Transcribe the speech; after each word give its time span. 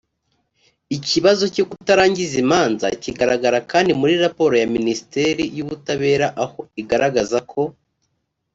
ikibazo 0.97 1.43
cyo 1.55 1.63
kutarangiza 1.69 2.35
imanza 2.43 2.85
kigaragara 3.03 3.57
kandi 3.71 3.91
muri 3.99 4.13
raporo 4.23 4.53
ya 4.61 4.67
minisiteri 4.75 5.43
y 5.57 5.59
ubutabera 5.65 6.27
aho 6.43 6.59
igaragaza 6.81 7.39
ko 7.51 7.61